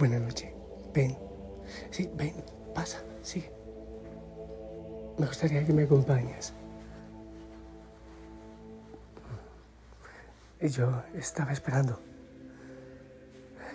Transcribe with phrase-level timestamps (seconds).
[0.00, 0.50] Buenas noches.
[0.94, 1.14] Ven.
[1.90, 2.32] Sí, ven.
[2.74, 3.04] Pasa.
[3.20, 3.52] Sigue.
[5.18, 6.54] Me gustaría que me acompañes.
[10.58, 12.00] Y yo estaba esperando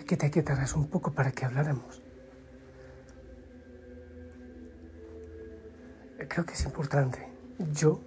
[0.04, 2.02] que te quitaras un poco para que habláramos.
[6.28, 7.24] Creo que es importante.
[7.70, 8.00] Yo,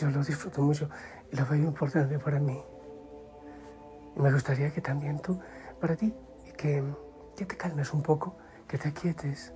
[0.00, 0.90] yo lo disfruto mucho
[1.30, 2.60] y lo veo importante para mí.
[4.16, 5.38] Me gustaría que también tú,
[5.80, 6.12] para ti,
[6.64, 9.52] que, te calmes un poco, que te aquietes,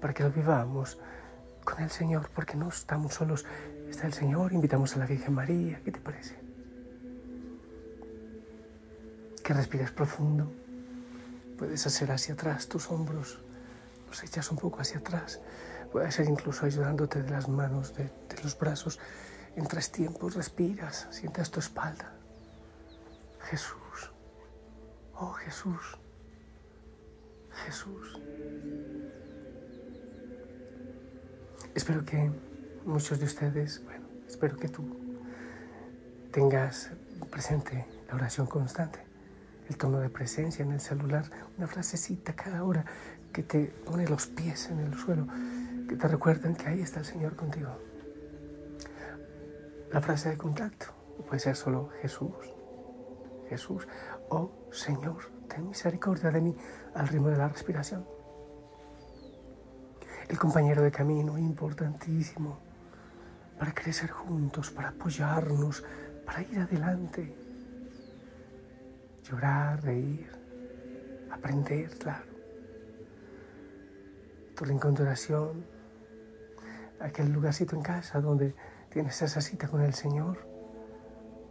[0.00, 0.98] para que lo vivamos
[1.64, 3.46] con el Señor, porque no estamos solos.
[3.88, 5.80] Está el Señor, invitamos a la Virgen María.
[5.84, 6.42] ¿Qué te parece?
[9.44, 10.50] que respires profundo.
[11.58, 13.38] Puedes hacer hacia atrás tus hombros,
[14.08, 15.38] los echas un poco hacia atrás.
[15.92, 18.98] Puede ser incluso ayudándote de las manos, de, de los brazos.
[19.54, 22.14] En tres tiempos respiras, sientes tu espalda.
[23.50, 24.10] Jesús,
[25.14, 25.98] oh Jesús,
[27.66, 28.20] Jesús.
[31.74, 32.30] Espero que
[32.84, 34.84] muchos de ustedes, bueno, espero que tú
[36.30, 36.90] tengas
[37.30, 39.14] presente la oración constante
[39.68, 41.24] el tono de presencia en el celular,
[41.56, 42.84] una frasecita cada hora
[43.32, 45.26] que te pone los pies en el suelo,
[45.88, 47.70] que te recuerdan que ahí está el Señor contigo.
[49.92, 50.86] La frase de contacto
[51.26, 52.32] puede ser solo Jesús,
[53.48, 53.86] Jesús,
[54.28, 56.56] o Señor, ten misericordia de mí
[56.94, 58.06] al ritmo de la respiración.
[60.28, 62.58] El compañero de camino, importantísimo,
[63.58, 65.84] para crecer juntos, para apoyarnos,
[66.24, 67.44] para ir adelante
[69.24, 70.30] llorar, reír,
[71.30, 72.24] aprender, claro.
[74.54, 75.64] Tu rincón de oración,
[77.00, 78.54] aquel lugarcito en casa donde
[78.90, 80.46] tienes esa cita con el Señor,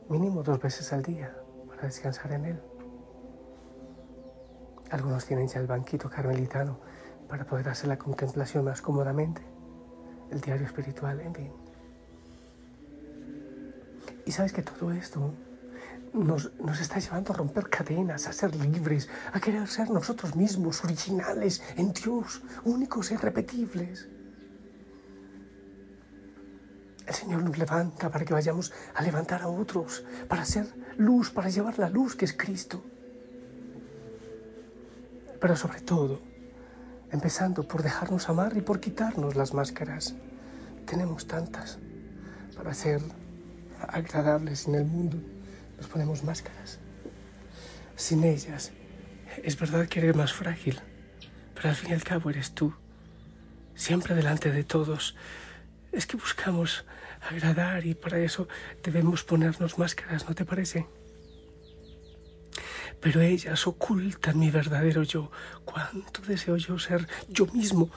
[0.10, 1.36] mínimo dos veces al día
[1.68, 2.73] para descansar en Él.
[4.94, 6.78] Algunos tienen ya el banquito carmelitano
[7.28, 9.42] para poder hacer la contemplación más cómodamente,
[10.30, 11.52] el diario espiritual, en fin.
[14.28, 15.34] Y sabes que todo esto
[16.14, 21.64] nos, está llevando a romper cadenas, a ser libres, a querer ser nosotros mismos, originales
[21.76, 24.08] en Dios, únicos e irrepetibles.
[27.08, 30.68] El Señor nos levanta para que vayamos a levantar a otros, para ser
[30.98, 32.93] luz, para llevar la luz que es Cristo.
[35.44, 36.22] Pero sobre todo,
[37.12, 40.16] empezando por dejarnos amar y por quitarnos las máscaras.
[40.86, 41.80] Tenemos tantas
[42.56, 43.02] para ser
[43.90, 45.18] agradables en el mundo
[45.76, 46.80] nos ponemos máscaras.
[47.98, 48.72] Sin ellas,
[49.44, 50.80] es verdad que eres más frágil,
[51.54, 52.74] pero al fin y al cabo eres tú,
[53.76, 55.18] siempre delante de todos.
[55.92, 56.86] Es que buscamos
[57.30, 58.48] agradar y para eso
[58.82, 60.88] debemos ponernos máscaras, ¿no te parece?
[63.04, 65.30] Pero ellas ocultan mi verdadero yo.
[65.66, 67.92] ¿Cuánto deseo yo ser yo mismo?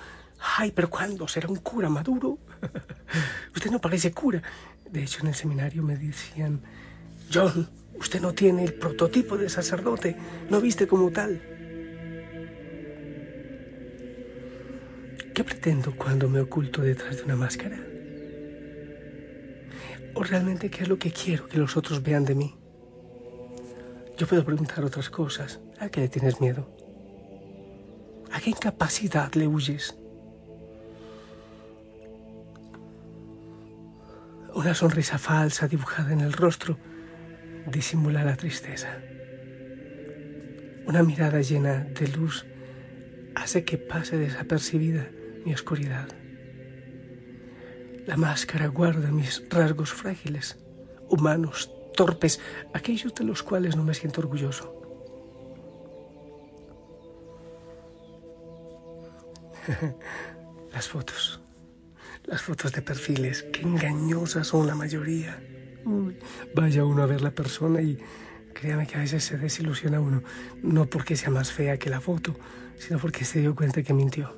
[0.59, 2.39] Ay, pero ¿cuándo será un cura maduro?
[3.55, 4.43] Usted no parece cura.
[4.91, 6.61] De hecho, en el seminario me decían,
[7.33, 10.17] John, usted no tiene el prototipo de sacerdote,
[10.50, 11.41] no viste como tal.
[15.33, 17.78] ¿Qué pretendo cuando me oculto detrás de una máscara?
[20.15, 22.55] ¿O realmente qué es lo que quiero que los otros vean de mí?
[24.16, 25.60] Yo puedo preguntar otras cosas.
[25.78, 26.66] ¿A qué le tienes miedo?
[28.32, 29.94] ¿A qué incapacidad le huyes?
[34.55, 36.78] Una sonrisa falsa dibujada en el rostro
[37.66, 38.88] disimula la tristeza.
[40.87, 42.47] Una mirada llena de luz
[43.34, 45.10] hace que pase desapercibida
[45.44, 46.09] mi oscuridad.
[48.06, 50.56] La máscara guarda mis rasgos frágiles,
[51.10, 52.40] humanos, torpes,
[52.72, 54.72] aquellos de los cuales no me siento orgulloso.
[60.72, 61.40] las fotos,
[62.25, 65.40] las fotos de perfiles, qué engañosas son la mayoría
[66.54, 67.98] vaya uno a ver la persona y
[68.52, 70.22] créame que a veces se desilusiona uno,
[70.62, 72.34] no porque sea más fea que la foto,
[72.78, 74.34] sino porque se dio cuenta que mintió.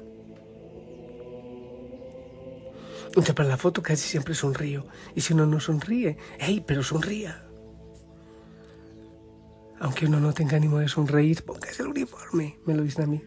[3.07, 4.87] Entonces, para la foto casi siempre sonrío.
[5.15, 7.48] Y si uno no sonríe, ¡hey, pero sonría!
[9.81, 13.23] Aunque uno no tenga ánimo de sonreír, póngase el uniforme, me lo dicen a mí.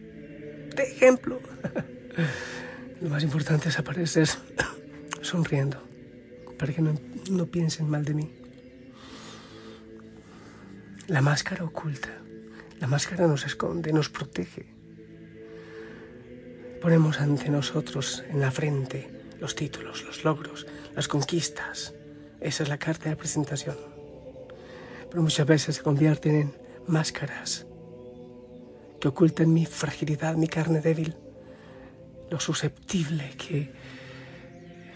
[0.76, 1.40] De ejemplo.
[3.00, 4.28] Lo más importante es aparecer
[5.22, 5.82] sonriendo
[6.56, 8.32] para que no, piensen mal de mí.
[11.08, 12.10] La máscara oculta,
[12.78, 14.72] la máscara nos esconde, nos protege.
[16.80, 19.10] Ponemos ante nosotros en la frente
[19.40, 21.94] los títulos, los logros, las conquistas.
[22.40, 23.91] Esa es la carta de presentación.
[25.12, 26.54] Pero muchas veces se convierten en
[26.86, 27.66] máscaras
[28.98, 31.14] que oculten mi fragilidad, mi carne débil,
[32.30, 33.70] lo susceptible que,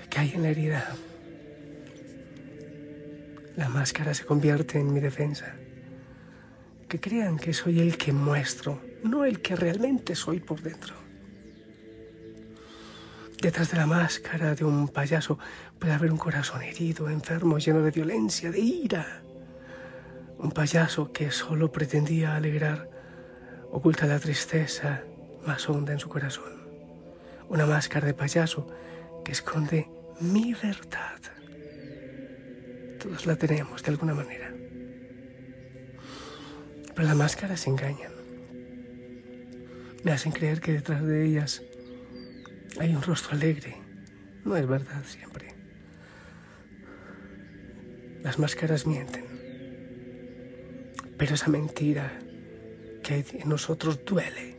[0.09, 0.97] que hay en la herida.
[3.57, 5.55] La máscara se convierte en mi defensa.
[6.89, 10.95] Que crean que soy el que muestro, no el que realmente soy por dentro.
[13.39, 15.39] Detrás de la máscara de un payaso
[15.79, 19.23] puede haber un corazón herido, enfermo, lleno de violencia, de ira.
[20.39, 22.91] Un payaso que solo pretendía alegrar
[23.71, 25.03] oculta la tristeza
[25.47, 26.53] más honda en su corazón.
[27.49, 28.67] Una máscara de payaso
[29.25, 29.89] que esconde
[30.21, 31.21] mi verdad.
[32.99, 34.53] Todos la tenemos de alguna manera.
[36.95, 38.13] Pero las máscaras engañan.
[40.05, 41.63] Me hacen creer que detrás de ellas
[42.79, 43.77] hay un rostro alegre.
[44.45, 45.55] No es verdad siempre.
[48.23, 49.36] Las máscaras mienten.
[51.19, 52.19] Pero esa mentira
[53.03, 54.57] que en nosotros duele.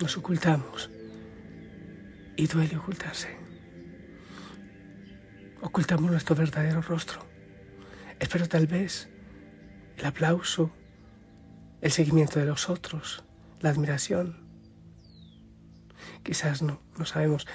[0.00, 0.90] Nos ocultamos
[2.36, 3.28] y duele ocultarse.
[5.60, 7.24] Ocultamos nuestro verdadero rostro.
[8.18, 9.08] Espero tal vez
[9.96, 10.72] el aplauso,
[11.80, 13.22] el seguimiento de los otros,
[13.60, 14.39] la admiración.
[16.22, 17.46] Quizás no, no sabemos,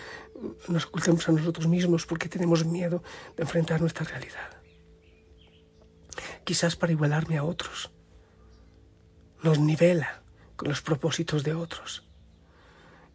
[0.68, 3.04] nos ocultamos a nosotros mismos porque tenemos miedo
[3.36, 4.50] de enfrentar nuestra realidad.
[6.44, 7.92] Quizás para igualarme a otros.
[9.44, 10.24] Nos nivela
[10.56, 12.08] con los propósitos de otros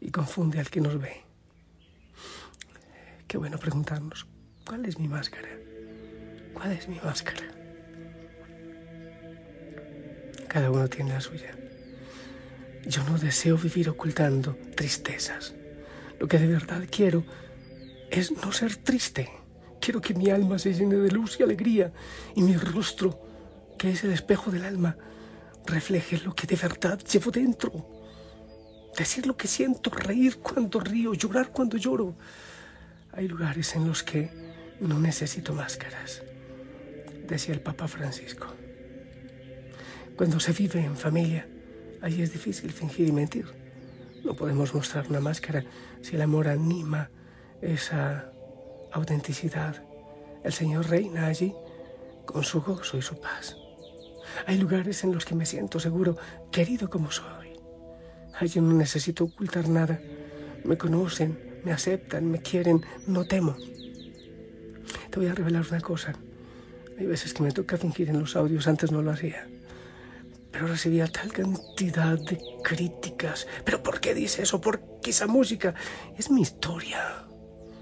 [0.00, 1.24] y confunde al que nos ve.
[3.26, 4.26] Qué bueno preguntarnos,
[4.66, 5.48] ¿cuál es mi máscara?
[6.54, 7.46] ¿Cuál es mi máscara?
[10.48, 11.56] Cada uno tiene la suya.
[12.86, 15.54] Yo no deseo vivir ocultando tristezas.
[16.18, 17.24] Lo que de verdad quiero
[18.10, 19.30] es no ser triste.
[19.80, 21.92] Quiero que mi alma se llene de luz y alegría
[22.34, 23.20] y mi rostro,
[23.78, 24.96] que es el espejo del alma,
[25.66, 27.86] refleje lo que de verdad llevo dentro.
[28.96, 32.16] Decir lo que siento, reír cuando río, llorar cuando lloro.
[33.12, 34.30] Hay lugares en los que
[34.80, 36.22] no necesito máscaras,
[37.26, 38.46] decía el Papa Francisco.
[40.16, 41.46] Cuando se vive en familia,
[42.02, 43.46] Allí es difícil fingir y mentir.
[44.24, 45.64] No podemos mostrar una máscara
[46.00, 47.10] si el amor anima
[47.60, 48.32] esa
[48.92, 49.82] autenticidad.
[50.42, 51.54] El Señor reina allí
[52.24, 53.56] con su gozo y su paz.
[54.46, 56.16] Hay lugares en los que me siento seguro,
[56.50, 57.50] querido como soy.
[58.38, 60.00] Allí no necesito ocultar nada.
[60.64, 63.56] Me conocen, me aceptan, me quieren, no temo.
[65.10, 66.14] Te voy a revelar una cosa.
[66.98, 69.46] Hay veces que me toca fingir en los audios, antes no lo hacía
[70.60, 73.46] pero recibía tal cantidad de críticas.
[73.64, 74.60] ¿Pero por qué dice eso?
[74.60, 75.74] ¿Por qué esa música?
[76.18, 77.24] Es mi historia.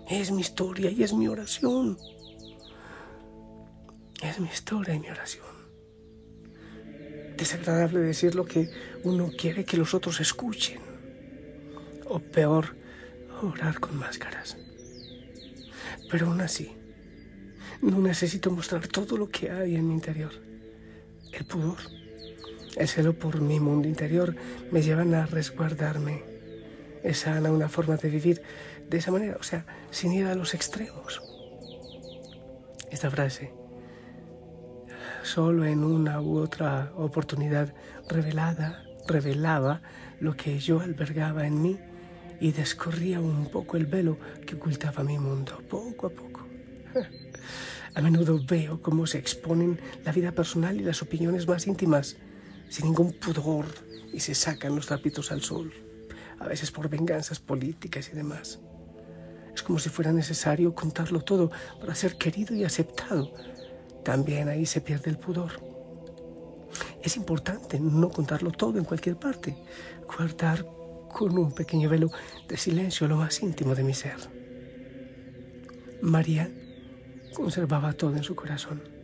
[0.08, 1.98] Es mi historia y es mi oración.
[4.22, 5.44] Es mi historia y mi oración.
[7.36, 8.70] Desagradable decir lo que
[9.02, 10.78] uno quiere que los otros escuchen.
[12.06, 12.76] O peor,
[13.42, 14.56] orar con máscaras.
[16.08, 16.70] Pero aún así,
[17.82, 20.30] no necesito mostrar todo lo que hay en mi interior.
[21.32, 21.97] El pudor
[22.76, 24.34] el celo por mi mundo interior
[24.70, 26.22] me llevan a resguardarme.
[27.02, 28.42] Es sana una forma de vivir
[28.88, 31.22] de esa manera, o sea, sin ir a los extremos.
[32.90, 33.52] Esta frase,
[35.22, 37.74] solo en una u otra oportunidad
[38.08, 39.82] revelada, revelaba
[40.20, 41.78] lo que yo albergaba en mí
[42.40, 46.46] y descorría un poco el velo que ocultaba mi mundo, poco a poco.
[47.94, 52.16] A menudo veo cómo se exponen la vida personal y las opiniones más íntimas
[52.68, 53.66] sin ningún pudor
[54.12, 55.72] y se sacan los trapitos al sol,
[56.38, 58.60] a veces por venganzas políticas y demás.
[59.54, 63.32] Es como si fuera necesario contarlo todo para ser querido y aceptado.
[64.04, 65.52] También ahí se pierde el pudor.
[67.02, 69.56] Es importante no contarlo todo en cualquier parte,
[70.06, 70.64] guardar
[71.12, 72.10] con un pequeño velo
[72.46, 74.16] de silencio lo más íntimo de mi ser.
[76.02, 76.50] María
[77.34, 78.97] conservaba todo en su corazón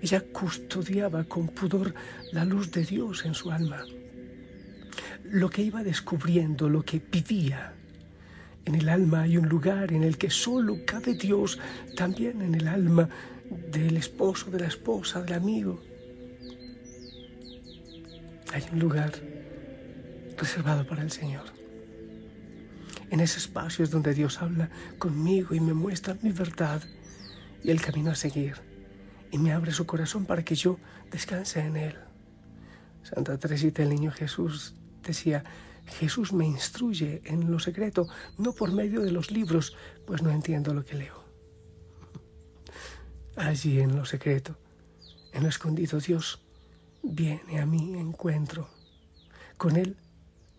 [0.00, 1.94] ella custodiaba con pudor
[2.32, 3.84] la luz de Dios en su alma.
[5.24, 7.72] Lo que iba descubriendo, lo que vivía.
[8.64, 11.58] En el alma hay un lugar en el que solo cabe Dios,
[11.96, 13.08] también en el alma
[13.70, 15.82] del esposo, de la esposa, del amigo.
[18.52, 19.12] Hay un lugar
[20.38, 21.44] reservado para el Señor.
[23.10, 26.82] En ese espacio es donde Dios habla conmigo y me muestra mi verdad
[27.62, 28.73] y el camino a seguir
[29.34, 30.78] y me abre su corazón para que yo
[31.10, 31.96] descanse en él.
[33.02, 35.42] Santa Teresita, el niño Jesús, decía,
[35.86, 38.06] Jesús me instruye en lo secreto,
[38.38, 39.76] no por medio de los libros,
[40.06, 41.24] pues no entiendo lo que leo.
[43.36, 44.56] Allí en lo secreto,
[45.32, 46.40] en lo escondido, Dios
[47.02, 48.70] viene a mi encuentro.
[49.56, 49.96] Con Él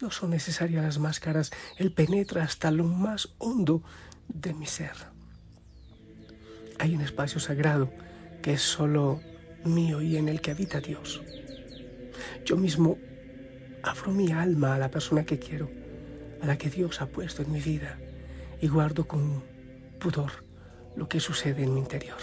[0.01, 3.83] no son necesarias las máscaras, Él penetra hasta lo más hondo
[4.27, 4.97] de mi ser.
[6.77, 7.89] Hay un espacio sagrado
[8.45, 9.21] que es solo
[9.63, 11.19] mío y en el que habita Dios.
[12.45, 12.99] Yo mismo
[13.81, 15.67] abro mi alma a la persona que quiero,
[16.43, 17.97] a la que Dios ha puesto en mi vida,
[18.61, 19.43] y guardo con
[19.99, 20.45] pudor
[20.95, 22.19] lo que sucede en mi interior.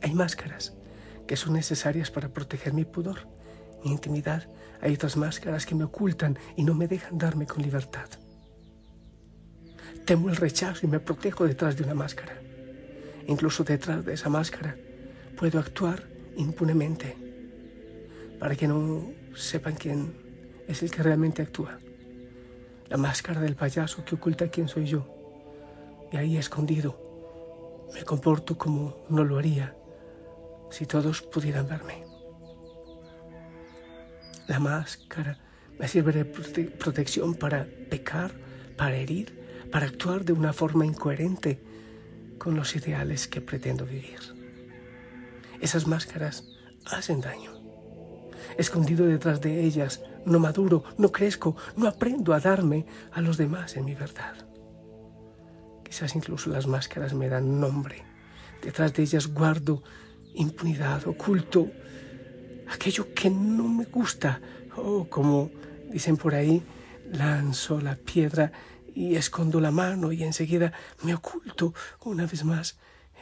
[0.00, 0.74] Hay máscaras
[1.26, 3.28] que son necesarias para proteger mi pudor,
[3.84, 4.48] mi intimidad.
[4.80, 8.08] Hay otras máscaras que me ocultan y no me dejan darme con libertad.
[10.06, 12.40] Temo el rechazo y me protejo detrás de una máscara.
[13.26, 14.76] Incluso detrás de esa máscara
[15.36, 16.04] puedo actuar
[16.36, 17.16] impunemente
[18.38, 20.14] para que no sepan quién
[20.68, 21.78] es el que realmente actúa.
[22.88, 25.06] La máscara del payaso que oculta quién soy yo.
[26.12, 27.00] Y ahí escondido
[27.94, 29.76] me comporto como no lo haría
[30.70, 32.04] si todos pudieran verme.
[34.46, 35.38] La máscara
[35.78, 38.32] me sirve de protección para pecar,
[38.76, 41.60] para herir, para actuar de una forma incoherente
[42.44, 44.20] con los ideales que pretendo vivir.
[45.62, 46.44] Esas máscaras
[46.84, 47.52] hacen daño.
[48.58, 53.78] Escondido detrás de ellas, no maduro, no crezco, no aprendo a darme a los demás
[53.78, 54.34] en mi verdad.
[55.84, 58.04] Quizás incluso las máscaras me dan nombre.
[58.62, 59.82] Detrás de ellas guardo
[60.34, 61.70] impunidad, oculto
[62.68, 64.38] aquello que no me gusta.
[64.76, 65.50] O como
[65.90, 66.62] dicen por ahí,
[67.10, 68.52] lanzo la piedra
[68.94, 70.72] y escondo la mano y enseguida
[71.02, 71.74] me oculto
[72.04, 72.78] una vez más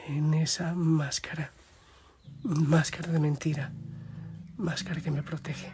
[0.07, 1.51] en esa máscara,
[2.43, 3.71] máscara de mentira,
[4.57, 5.73] máscara que me protege.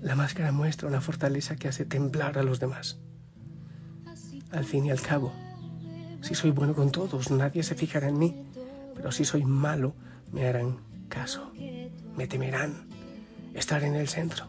[0.00, 2.98] La máscara muestra una fortaleza que hace temblar a los demás.
[4.50, 5.32] Al fin y al cabo,
[6.22, 8.46] si soy bueno con todos, nadie se fijará en mí,
[8.94, 9.94] pero si soy malo,
[10.32, 11.52] me harán caso,
[12.16, 12.88] me temerán
[13.54, 14.46] estar en el centro.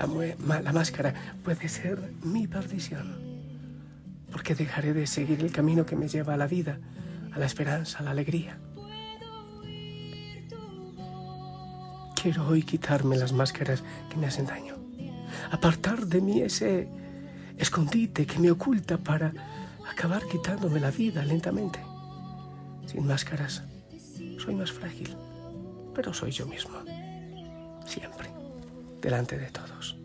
[0.00, 1.12] La, máscara
[1.44, 3.20] puede ser mi perdición,
[4.32, 6.78] porque dejaré de seguir el camino que me lleva a la vida,
[7.32, 8.58] a la esperanza, a la alegría.
[12.14, 14.76] Quiero hoy quitarme las máscaras que me hacen daño,
[15.50, 16.88] apartar de mí ese
[17.58, 19.34] escondite que me oculta para
[19.86, 21.78] acabar quitándome la vida lentamente.
[22.86, 23.64] Sin máscaras,
[24.38, 25.14] soy más frágil,
[25.94, 26.78] pero soy yo mismo,
[27.84, 28.30] siempre,
[29.00, 29.99] delante de todos.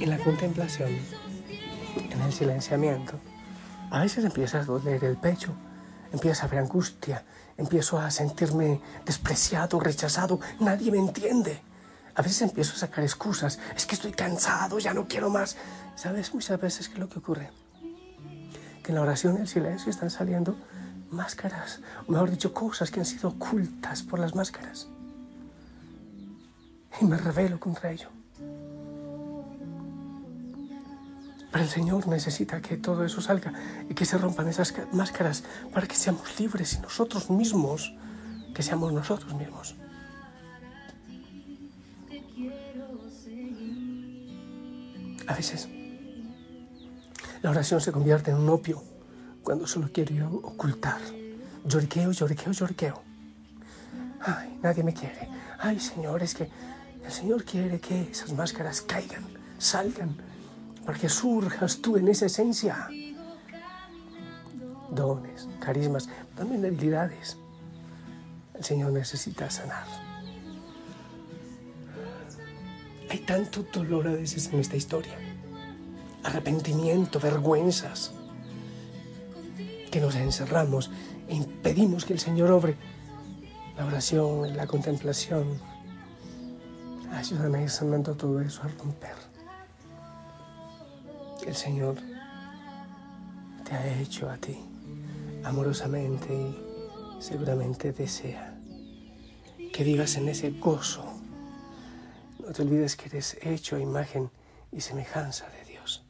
[0.00, 0.90] En la contemplación,
[2.10, 3.18] en el silenciamiento,
[3.90, 5.52] a veces empieza a doler el pecho,
[6.12, 7.24] empieza a haber angustia,
[7.56, 11.60] empiezo a sentirme despreciado, rechazado, nadie me entiende.
[12.14, 15.56] A veces empiezo a sacar excusas, es que estoy cansado, ya no quiero más.
[15.96, 17.50] ¿Sabes muchas veces qué es lo que ocurre?
[18.82, 20.56] Que en la oración y el silencio están saliendo
[21.10, 24.88] máscaras, o mejor dicho, cosas que han sido ocultas por las máscaras.
[27.00, 28.08] Y me revelo contra ello.
[31.50, 33.52] Pero el Señor necesita que todo eso salga
[33.88, 35.42] y que se rompan esas máscaras
[35.72, 37.92] para que seamos libres y nosotros mismos,
[38.54, 39.74] que seamos nosotros mismos.
[45.26, 45.68] A veces
[47.42, 48.82] la oración se convierte en un opio
[49.42, 51.00] cuando solo quiero ocultar.
[51.64, 53.02] Lloriqueo, lloriqueo, lloriqueo.
[54.20, 55.28] Ay, nadie me quiere.
[55.58, 56.48] Ay, Señor, es que
[57.04, 59.24] el Señor quiere que esas máscaras caigan,
[59.58, 60.29] salgan
[60.84, 62.88] para que surjas tú en esa esencia.
[64.90, 67.36] Dones, carismas, también debilidades.
[68.54, 69.86] El Señor necesita sanar.
[73.08, 75.16] Hay tanto dolor a veces en esta historia.
[76.24, 78.12] Arrepentimiento, vergüenzas.
[79.90, 80.90] Que nos encerramos
[81.28, 82.76] e impedimos que el Señor obre.
[83.76, 85.58] La oración, la contemplación.
[87.12, 89.29] Ayúdame sanando todo eso a romper
[91.46, 91.96] el Señor
[93.64, 94.58] te ha hecho a ti
[95.44, 98.58] amorosamente y seguramente desea
[99.72, 101.04] que vivas en ese gozo.
[102.38, 104.30] No te olvides que eres hecho a imagen
[104.72, 106.04] y semejanza de Dios.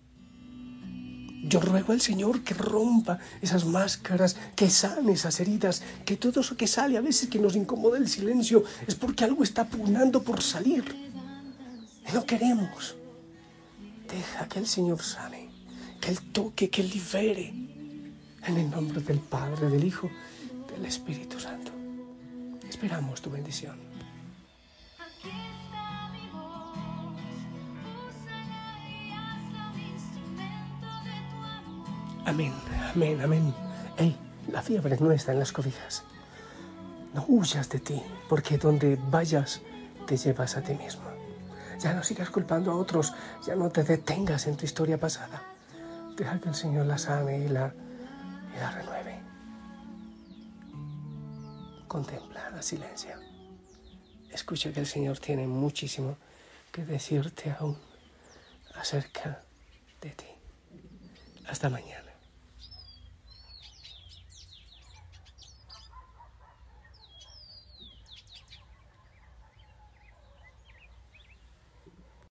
[1.45, 6.57] Yo ruego al Señor que rompa esas máscaras, que sane esas heridas, que todo eso
[6.57, 10.43] que sale a veces que nos incomoda el silencio es porque algo está pugnando por
[10.43, 10.85] salir.
[12.09, 12.97] Y no queremos.
[14.11, 15.49] Deja que el Señor sane,
[16.01, 17.55] que Él toque, que Él libere.
[18.47, 20.11] En el nombre del Padre, del Hijo,
[20.73, 21.71] del Espíritu Santo.
[22.69, 23.77] Esperamos tu bendición.
[32.25, 32.53] Amén,
[32.95, 33.55] amén, amén.
[33.99, 34.17] Ey,
[34.51, 36.05] la fiebre no está en las cobijas.
[37.13, 39.61] No huyas de ti, porque donde vayas
[40.07, 41.10] te llevas a ti mismo.
[41.81, 43.15] Ya no sigas culpando a otros,
[43.47, 45.43] ya no te detengas en tu historia pasada.
[46.15, 47.73] Deja que el Señor la sane y la,
[48.55, 49.21] y la renueve.
[51.89, 53.13] Contempla la silencio.
[54.31, 56.17] Escucha que el Señor tiene muchísimo
[56.71, 57.79] que decirte aún
[58.75, 59.43] acerca
[60.01, 60.27] de ti.
[61.49, 62.10] Hasta mañana.